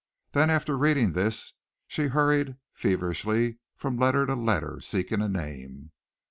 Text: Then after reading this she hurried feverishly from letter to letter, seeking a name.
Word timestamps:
Then 0.31 0.49
after 0.49 0.75
reading 0.79 1.13
this 1.13 1.53
she 1.87 2.07
hurried 2.07 2.55
feverishly 2.73 3.59
from 3.75 3.99
letter 3.99 4.25
to 4.25 4.33
letter, 4.33 4.79
seeking 4.81 5.21
a 5.21 5.29
name. 5.29 5.91